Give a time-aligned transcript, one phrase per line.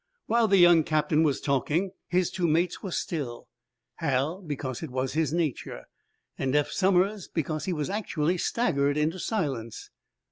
[0.25, 3.47] While the young captain was talking his two mates were still
[3.97, 5.83] Hal, because it was his nature,
[6.39, 9.91] and Eph Somers because he was actually staggered into silence.